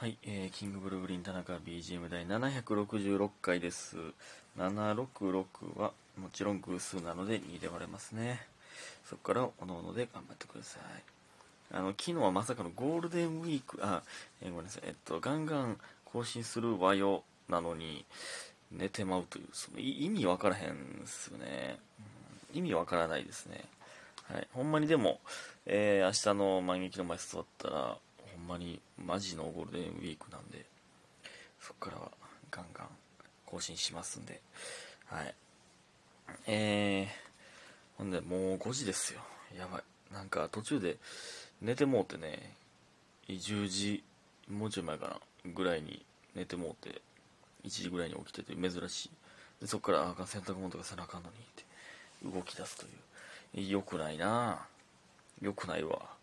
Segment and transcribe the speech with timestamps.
[0.00, 3.96] はい、えー、キングブルーグリン田中 BGM 第766回です。
[4.56, 8.46] 766はもちろん偶数なので2で割れますね。
[9.04, 10.82] そこからおのおので頑張ってください。
[11.74, 14.04] あの、昨日はまさかのゴールデンウィーク、あ、
[14.40, 18.04] えーごめんなさい、えっと、ガンガン更新するわよなのに
[18.70, 21.80] 寝てまうという、その意味わからへんですよね。
[22.52, 23.64] うん意味わからないですね。
[24.32, 25.18] はい、ほんまにでも、
[25.66, 27.98] えー明日の万劇の前座ったら、
[28.46, 30.64] ほんまにマジのゴールデンウィークなんで、
[31.60, 32.10] そこからは
[32.50, 32.86] ガンガン
[33.46, 34.40] 更新しますんで、
[35.06, 35.34] はい。
[36.46, 39.20] えー、ほんで、もう5時ですよ。
[39.58, 39.82] やばい。
[40.12, 40.96] なんか途中で
[41.60, 42.54] 寝てもうてね、
[43.28, 44.04] 10時、
[44.48, 45.08] もうちょい前か
[45.44, 47.02] な、ぐらいに寝てもうて、
[47.64, 49.10] 1時ぐらいに起きてて珍しい。
[49.60, 51.64] でそこから、あかん、洗濯物とかせなあかんのにって、
[52.24, 53.68] 動き出すという。
[53.68, 55.44] 良くないなぁ。
[55.44, 56.17] 良くないわ。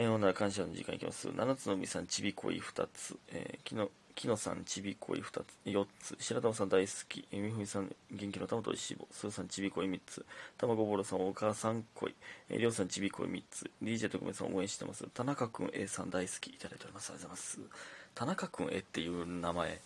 [0.00, 1.28] えー、ほんなら感謝の時間いきます。
[1.34, 3.18] 七つの海さん、ちびこい2つ。
[3.32, 6.16] えー、きの、きのさん、ちびこい2つ、4つ。
[6.20, 7.26] 白玉さん大好き。
[7.32, 9.08] え、みふみさん、元気の玉としぼ。
[9.10, 10.24] すーさん、ちびこい3つ。
[10.56, 12.14] 卵ぼろさん、お母さんこい。
[12.48, 13.68] えー、りょうさん、ちびこい3つ。
[13.82, 15.04] DJ 特命さん、応援してます。
[15.12, 16.50] 田中くん A さん大好き。
[16.50, 17.10] いただいております。
[17.10, 17.78] ありがとうございます。
[18.14, 19.80] 田中くん A っていう名前、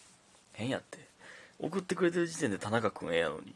[0.53, 0.99] 変やって。
[1.59, 3.55] 送ってくれてる時点で田中くん A やのに。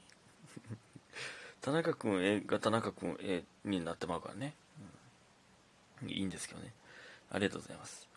[1.61, 4.55] 田中くん A が田中くん A になってまうからね。
[6.07, 6.73] いいんですけどね。
[7.31, 8.09] ありがとうございます。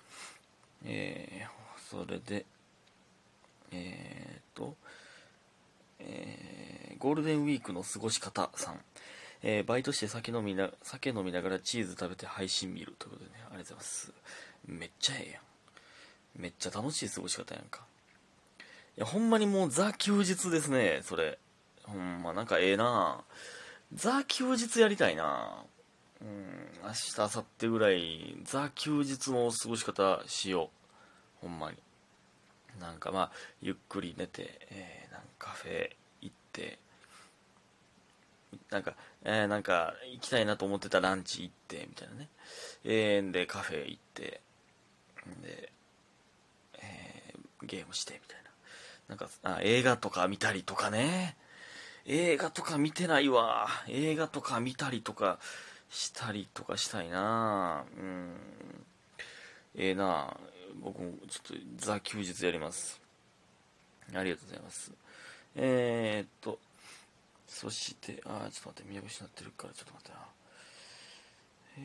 [0.85, 2.45] えー、それで、
[3.71, 4.75] えーと、
[5.99, 8.81] えーゴールデンウィークの過ごし方さん。
[9.41, 14.13] えーバイトして酒飲みな、酒飲みながらチーズ食べて配信見るということでね、ありがとうございます。
[14.65, 15.41] めっちゃええやん。
[16.41, 17.85] めっちゃ楽しい過ごし方やんか。
[18.97, 21.39] いや、ほんまにもうザ休日ですね、それ。
[21.83, 23.23] ほんま、なんかええな
[23.93, 25.63] ザ休日やりたいな
[26.21, 26.27] うん、
[26.83, 30.69] 明日、明後日ぐらい、ザ休日の過ごし方しよ
[31.43, 31.47] う。
[31.47, 31.77] ほんまに。
[32.79, 35.89] なんかまあ、ゆっくり寝て、えーなんかカフェ
[36.21, 36.79] 行って、
[38.69, 42.29] なんか、えーなんか、行きたいなと思ってたランチ行って、みたいなね。
[42.83, 44.41] えーで、カフェ行って、
[45.41, 45.71] で、
[46.79, 48.49] えーゲームして、みたいな。
[49.09, 51.37] なんかあ、映画とか見たりとかね。
[52.05, 53.67] 映画とか見てないわ。
[53.87, 55.39] 映画とか見たりとか
[55.89, 58.35] したりとかしたいなうん。
[59.75, 60.35] ええな
[60.81, 62.99] 僕もちょっとザ休日やります。
[64.15, 64.91] ありがとうございます。
[65.55, 66.59] えー、っと、
[67.47, 70.25] そして、あー、ちょっと待って、見失ってるから、ちょっと待ってな。
[71.79, 71.81] え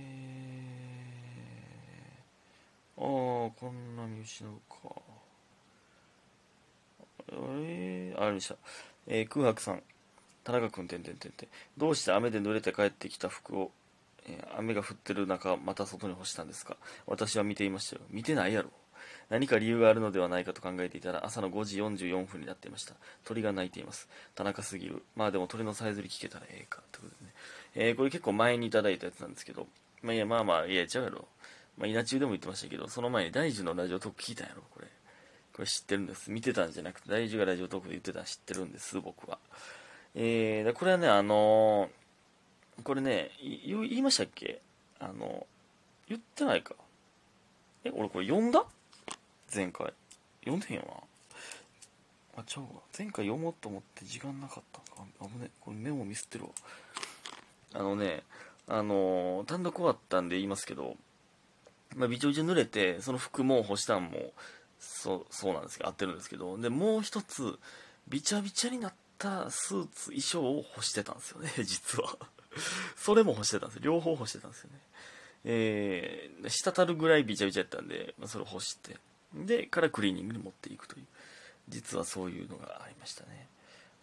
[2.99, 4.95] ー、あー、こんな見失うか。
[7.33, 8.57] えー、ありました。
[9.07, 9.83] えー、空白さん。
[10.45, 11.49] 田中君、てんてんてんてん。
[11.79, 13.73] どうして雨で濡れて帰ってきた服を、
[14.27, 16.77] え雨が降ってる中、また外に干したんですか？
[17.07, 18.03] 私は見ていましたよ。
[18.11, 18.71] 見てないやろ。
[19.31, 22.95] 何か理由があるのではないかと考えていたら、朝の5時44分になっていました。
[23.25, 24.09] 鳥が鳴いています。
[24.35, 25.03] 田中すぎる。
[25.17, 26.83] まあでも鳥のさえずり聞けたらええか。
[26.93, 27.35] ということでね。
[27.75, 29.67] えーこれ結構前にいただいたやつなんですけど、
[30.03, 31.27] まあいや、まあまあ、いや、ちゃうやろ。
[31.77, 34.87] まあ、稲中でも言ってましたけど、その前に大樹のラジオトーク聞いたんやろ、これ。
[35.55, 36.31] これ知ってるんです。
[36.31, 39.39] 見てたんじゃなくて、大樹がラジオトークで言ってたの知ってるんです、僕は。
[40.15, 42.04] えー、これはね、あのー
[42.85, 44.61] これね、言いましたっけ？
[45.01, 45.47] あの、
[46.09, 46.75] 言ってないか。
[47.83, 48.65] え、俺これ読んだ？
[49.55, 49.93] 前回。
[50.45, 51.03] 読んでへんよ
[52.37, 52.41] な。
[52.41, 52.83] あ、ちゃうわ。
[52.97, 55.05] 前回読もうと思って時間なかったか。
[55.21, 55.51] あ危ね。
[55.61, 56.51] これメモミスってるわ。
[57.75, 58.23] あのね、
[58.69, 60.97] あのー単独終わったんで言いますけど、
[61.97, 64.33] まあ、びちょびちょ濡れて、その服も干したんも、
[64.79, 67.59] そう、そうなんですけど、合ってるんですけど、で、もう一つ、
[68.09, 72.17] びちゃびちゃになったスーツ、衣装を干してたんですよね、 実は。
[72.97, 73.83] それも干してたんですよ。
[73.85, 74.79] 両方干してたんですよね。
[75.45, 78.97] えー、滴るぐらいびちゃびちゃやったんで、まあ、それ干して、
[79.35, 81.07] で、からクリーニングに持っていくという、
[81.69, 83.49] 実はそういうのがありましたね。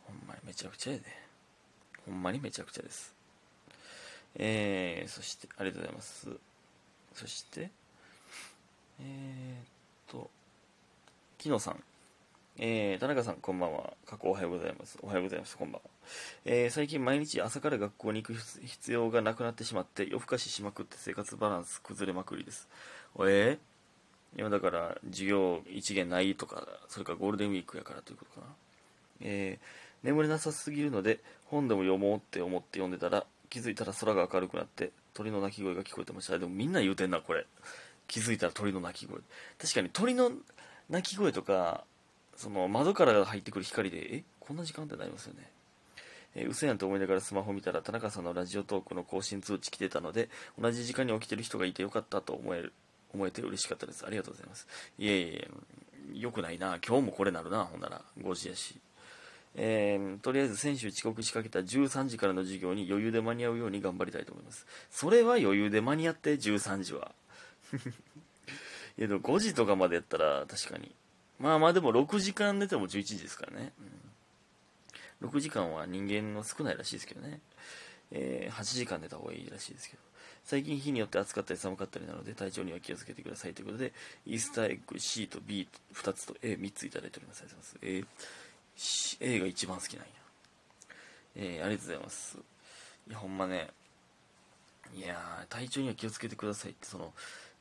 [0.06, 1.06] ほんまにめちゃくちゃやで。
[2.06, 3.16] ほんまにめちゃくちゃです。
[4.36, 6.30] えー、そして、ありがとうございます。
[7.14, 7.70] そして、
[9.00, 9.66] えーっ
[10.08, 10.30] と、
[11.38, 11.84] きのさん。
[12.64, 13.94] えー、田中さん、こんばんは。
[14.06, 14.96] 過去おはようございます。
[15.02, 15.58] おはようございます。
[15.58, 15.90] こんばんは。
[16.46, 22.70] えー最近毎日朝から学校に行く必要がなくなってしまって、夜更かししまくって生活バランス崩れまくりです。
[23.22, 28.54] えー、今だから授業一限ないとか、それかゴールデンウィークやからということかな。
[29.22, 37.46] えー眠れなさすぎるので本でも読もうって思って読んでたら気づいたら空が明るくなって鳥の鳴き声が聞こえてましたでもみんな言うてんなこれ
[38.08, 39.20] 気づいたら鳥の鳴き声
[39.60, 40.32] 確かに鳥の
[40.90, 41.84] 鳴き声とか
[42.36, 44.24] その窓から入ってくる光でえ？
[44.40, 45.50] こんな時間ってなりますよね
[46.34, 50.30] えー、嘘やんと思いながらスマホ見たら田中さんのラジオトークの更新通知来てたので
[50.60, 52.74] 同じ時間に起きてる人がいてよかったと思える
[53.14, 54.06] 思えて嬉しかったです。
[54.06, 54.68] ありがとうございます。
[54.98, 55.50] いえいえ、
[56.14, 56.80] よくないな。
[56.86, 58.02] 今日もこれなるな、ほんなら。
[58.22, 58.80] 5時やし。
[59.56, 64.66] えー、とりあえず先週遅刻しかけた13時からの授業に余裕で間に合うように頑張りたいと思います。
[64.90, 67.12] それは余裕で間に合って13時は。
[68.98, 70.92] いやでも5時とかまでやったら確かに。
[71.42, 73.74] まあまあでも6時間寝ても11時ですからね。
[75.22, 77.40] うん、6時間は人間の少ないらしいですけどね。
[78.12, 80.12] えー、8時間寝た方がいいらしいですけど。
[80.44, 83.94] 最近日によって暑かったり寒かったりなので体調には気をつけてくださいということで、
[84.26, 87.42] イースターエッグ C と B2 つと A3 ついただいております。
[87.42, 88.08] ありがとうございま
[88.78, 89.20] す。
[89.20, 90.12] え、A が一番好きなんや。
[91.36, 92.38] えー、ありがとうございます。
[93.08, 93.70] いや、ほんまね、
[94.96, 97.14] いや体調には気をつけてくださいって、その、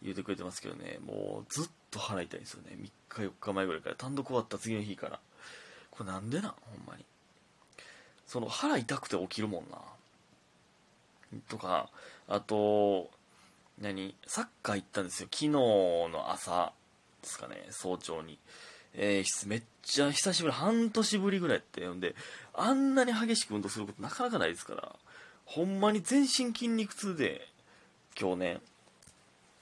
[0.03, 2.77] 言うてくれてますけどね、もうずっと腹痛いんですよね。
[2.77, 3.97] 3日4日前ぐらいから。
[3.97, 5.21] 単独終わった次の日から。
[5.91, 6.51] これなんでなん？
[6.53, 7.05] ほんまに。
[8.27, 9.79] その腹痛くて起きるもんな。
[11.49, 11.91] とか、
[12.29, 13.11] あと、
[13.79, 14.15] 何？
[14.27, 15.29] サッカー行ったんですよ。
[15.31, 16.73] 昨日の朝
[17.23, 18.39] ですかね、早朝に。
[18.95, 22.17] えー、めっちゃ久しぶり、半年ぶりぐらいってんで、
[22.55, 24.97] あんなに激しく運動することなかなかないですから、
[25.51, 27.49] ほんまに全身筋肉痛で、
[28.19, 28.61] 今日ね、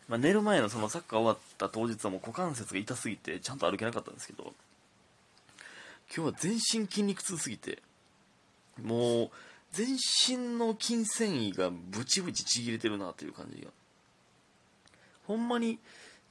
[0.07, 4.53] まあ、寝る前のそのサッカー終わった当日はもう股関節が痛すぎてちゃんと歩けなかったんですけど
[6.15, 7.83] 今日は全身筋肉痛すぎて
[8.83, 9.31] もう
[9.73, 9.97] 全
[10.29, 13.71] 身の筋繊維がブチブチちぎれてるなという感じが。
[15.27, 15.79] ほんまに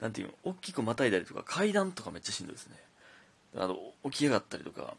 [0.00, 2.76] なんていうの大きくまたいだりとか階段とかめっちゃしんどいですね。
[3.56, 4.94] あの起き上がったりとか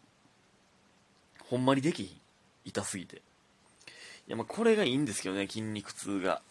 [1.50, 2.18] ほんまにできひん。
[2.66, 3.22] 痛すぎて。
[4.30, 6.42] やまあこれがいいんですけどね筋肉痛が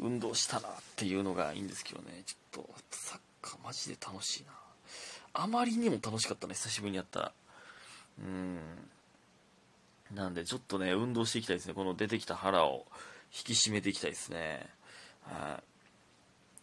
[0.00, 4.52] 運動したなっていうのがいいんですけどね、ちょっと、サッカーマジで楽しいな。
[5.34, 7.32] あまりにも楽しかったね、久しぶりにやったら。
[8.20, 8.58] うん。
[10.14, 11.74] なんで、ちょっとね、運動していきたいですね。
[11.74, 12.86] この出てきた腹を
[13.26, 14.66] 引き締めていきたいですね。
[15.22, 15.60] は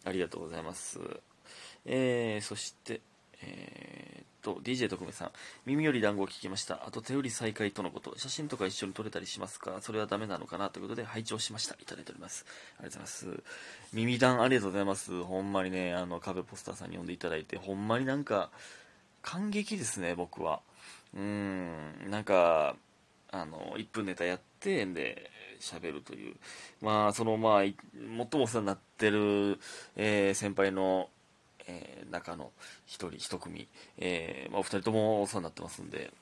[0.04, 0.08] い。
[0.08, 0.98] ありがとうございます。
[1.86, 3.00] えー、そして、
[3.42, 5.30] えー、と、DJ 特命さん、
[5.66, 6.86] 耳より団子を聞きました。
[6.86, 8.18] あと手売り再開とのこと。
[8.18, 9.78] 写真とか一緒に撮れたりしますか？
[9.80, 11.74] それはダメなのかなということで、拝聴しました。
[11.80, 12.46] いただいております。
[12.78, 13.42] ありがとうございます。
[13.92, 15.22] 耳団ありがとうございます。
[15.22, 18.50] ほんまにね、あの、壁ポスターさんに呼んでいただいて、ほんまになんか、
[19.22, 20.60] 感激ですね、僕は。
[21.14, 22.76] うん、なんか、
[23.30, 25.30] あの、1分ネタやって、で、
[25.60, 26.36] 喋るという。
[26.80, 27.74] まあ、その、まあ、最
[28.16, 29.58] もお世話になってる、
[29.96, 31.10] えー、先輩の、
[31.68, 32.50] えー、中の
[32.88, 33.68] 1人1組、
[33.98, 36.12] えー、まあ、お二人ともお世話になってますんで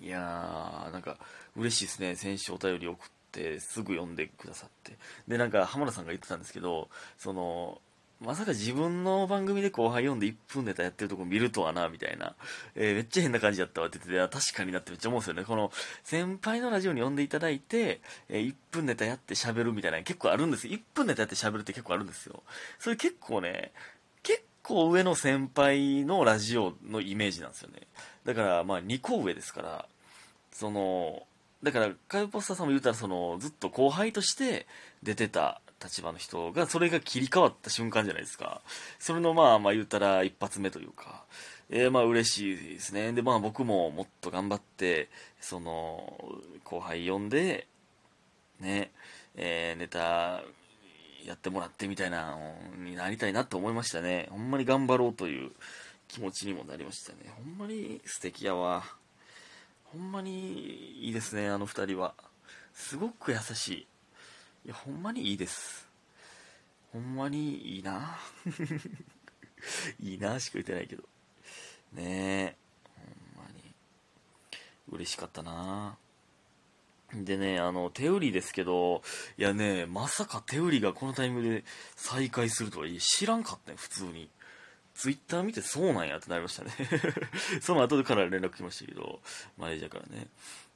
[0.00, 1.18] いやーなんか
[1.56, 4.96] 嬉しいですね先週お便り送ってすぐ読んでくださって
[5.28, 6.88] でなんか浜田さんが言ってたんですけど
[7.18, 7.80] その
[8.20, 12.34] まさか自分の番組で後輩読んで1分ネタやってるとこ見るとはな、みたいな。
[12.74, 15.44] えー、めっちゃ変な感じだったわって言ってて、確かになってめっちゃ思うんですよね。
[15.44, 15.72] この、
[16.04, 20.74] 先輩のラジオに呼んでいただいて、えー、1分ネタやって喋るみたいな結構あるんですよ。
[20.74, 22.42] 1分ネタやって喋るって結構あるんですよ。
[22.78, 23.72] それ結構ね、
[24.70, 27.88] 個上の先輩のラジオのイメージなんですよね。
[28.24, 29.86] だから、まあ、2個上ですから、
[30.52, 31.24] その、
[31.64, 34.68] だから、カイポスターさんも言うたら、その、ずっと後輩として
[35.02, 38.60] 出てた立場の人が、それが切り替わった瞬間じゃないですか。
[39.00, 41.24] それの、まあ、まあ言うたら一発目というか、
[41.68, 43.12] えー、まあ嬉しいですね。
[43.12, 45.08] で、まあ僕ももっと頑張って、
[45.40, 46.32] その、
[46.62, 47.66] 後輩呼んで、
[48.60, 48.92] ね、
[49.34, 50.42] えー、ネタ
[51.26, 52.36] やってもらってみたいな
[52.78, 54.28] になりたいなって思いましたね。
[54.30, 55.52] ほんまに頑張ろうという
[56.08, 57.18] 気持ちにもなりましたね。
[57.36, 58.84] ほんまに素敵やわ。
[59.84, 62.14] ほんまにいいですね、あの二人は。
[62.74, 63.86] すごく優しい。
[64.66, 65.88] いや、ほんまにいいです。
[66.92, 68.18] ほんまにいいな。
[70.00, 71.02] いいなしか言ってないけど。
[71.92, 72.56] ねえ。
[73.36, 73.74] ほんまに。
[74.88, 75.96] 嬉しかったな
[77.14, 79.02] でね、あの、手売りですけど、
[79.36, 81.64] いやね、まさか手売りがこのタイミングで
[81.96, 84.28] 再開するとは知らんかったね、普通に。
[84.94, 86.72] ツイッター見てそうなんやってなりましたね
[87.62, 89.20] その後でから連絡来ましたけど、
[89.56, 90.28] マネージャーからね。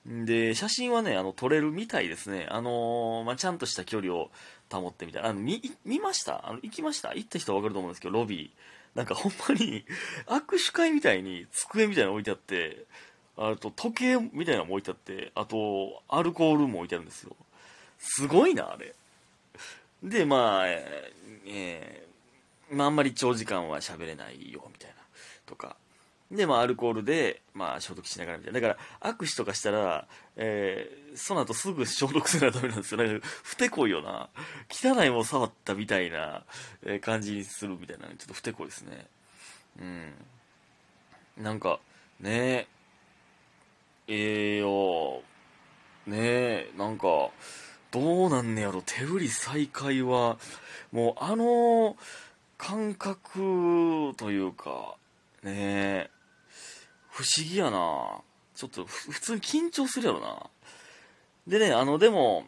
[0.07, 2.47] で、写真はね、あの、撮れるみたいですね。
[2.50, 4.31] あのー、まあ、ちゃんとした距離を
[4.71, 5.31] 保ってみたいな。
[5.31, 6.47] あの、見、見ました？
[6.49, 7.14] あの、行きました？
[7.14, 8.97] 行った人はわかると思うんですけど、ロビー。
[8.97, 9.85] なんかほんまに、
[10.26, 12.85] 握手会みたいに机みたいなの置いてあって、
[13.37, 17.37] あと時計みたいなのも置いてあってあとアルコールも置いてあるんですよ。
[17.99, 18.95] すごいなあれ。
[20.03, 22.07] でまあえー、え、
[22.71, 24.97] まああんまり長時間は喋れないよみたいな。
[25.47, 25.76] とか。
[26.31, 28.61] でまあアルコールでまあ消毒しながらみたいな。
[28.61, 33.03] だから握手とかしたら、えー、その後すぐ消毒せないとダメなんですよ。
[33.03, 34.29] なんかふてこいよな。
[34.71, 36.45] 汚いもの触ったみたいな
[37.03, 38.07] 感じにするみたいな。
[38.09, 39.07] ちょっとふてこいですね。
[39.81, 40.12] うん。
[41.43, 41.79] なんか
[42.21, 42.74] ねえ。
[44.09, 45.23] えよ
[46.07, 47.31] ねえなんか
[47.91, 50.37] どうなんねやろ手売り再開は
[50.93, 51.97] もうあの
[52.59, 54.97] 感覚というか、
[55.43, 55.53] ね
[56.09, 56.11] え
[57.11, 58.23] 不思議やな
[58.55, 60.47] ちょっと普通に緊張するやろな。
[61.47, 62.45] でね、あの、でも、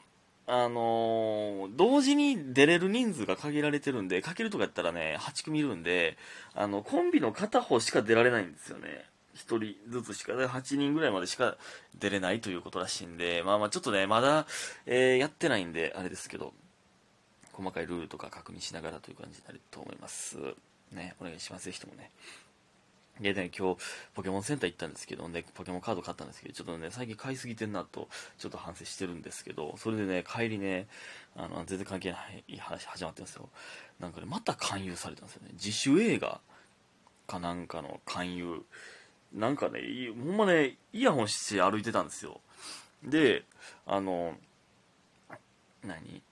[0.47, 6.17] あのー、同時に出れる人数が限られてるんで、かけるとかやったらね、8組いるんで、
[6.55, 9.05] あの、コンビの片方しか出られないんですよね。
[9.37, 11.57] 1人ずつしか、8人ぐらいまでしか
[11.99, 14.47] 出れないということらしいんで、まあまあちょっとね、まだ、
[14.87, 16.55] えー、やってないんで、あれですけど、
[17.53, 20.37] 細かいルールとか確認しながらという感じになると思います。
[20.93, 22.11] ね、お願いします、ぜひともね。
[23.21, 23.81] でね、今日、
[24.15, 30.87] ポケモンセンター行ったんですけどね、ポケモンカード買ったんですけど、ちょっとね、最近買いすぎてんなと、ちょっと反省してるんですけど、それでね、帰りね、
[31.35, 33.49] あの、全然関係ない話始まってますよ。
[34.01, 35.51] なんかね、また勧誘されたんですよね。
[35.55, 36.41] 自主映画
[37.27, 38.63] かなんかの勧誘。
[39.37, 39.81] なんかね、
[40.25, 42.41] ほんまね、イヤホンして歩いてたんですよ。
[43.05, 43.45] で、
[43.87, 44.35] あの、
[45.85, 46.23] 何？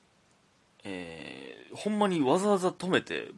[0.85, 3.29] えー、ほんまにわざわざ止めて、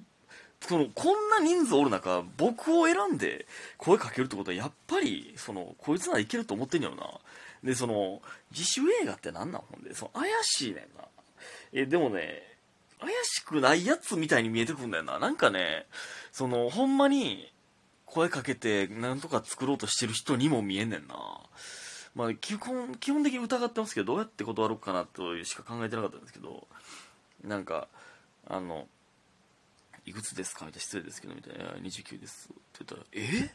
[0.61, 3.46] その、こんな人数おる中、僕を選んで
[3.76, 7.08] 声かけるってことは、やっぱり、その、こいつならいけると思ってんやろな。
[7.62, 11.04] で、その、自主映画って何なんほんで、その、怪しいねんな。
[11.73, 12.42] え、でもね、
[13.00, 15.18] 怪しくないやつみたいに見えてくるんだよな。
[15.18, 15.87] なんかね、
[16.32, 17.52] その、ほんまに、
[18.16, 21.14] 声かけて、なんとか作ろうとしてる人にも見えんねんな。
[22.14, 26.66] まあ、基本、基本的に疑ってますけど、どうやって断ろうかなとしか考えてなかったんですけど、
[27.44, 27.88] なんか、
[28.49, 28.88] あの、
[30.06, 30.64] いくつですか？
[30.64, 32.49] みたいな、失礼ですけど、みたいな、29です。
[32.49, 33.54] って言ったら、え？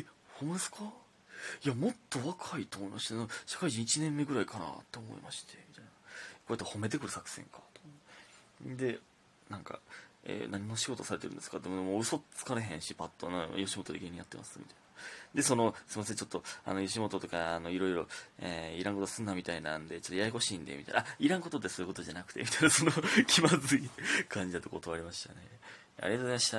[0.00, 0.78] え、ほんまですか？
[1.64, 3.14] いや、もっと若いと思いまして、
[3.46, 5.90] 社会人1年目ぐらいかなって思いまして、みたいな。
[5.90, 5.94] こ
[6.48, 7.80] うやって褒めてくる作戦か、と。
[8.76, 8.98] で、
[9.48, 9.78] なんか、
[10.28, 11.58] えー、何の仕事されてるんですか？
[11.58, 14.80] って、もう嘘つかれへんし、パッと、吉本で芸人やってます、みたいな。
[15.34, 22.92] で、その、すいません、ちょっと、あの、吉本とか、あの、いろいろ、えー、いらんことすんなみたいなんで、ちょっとややこしいんで、みたいな、あ、いらんことってそういうことじゃなくて、みたいな、その、
[23.28, 23.88] 気まずい
[24.28, 25.36] 感じだと断りましたね。
[26.00, 26.58] ありがとうございました。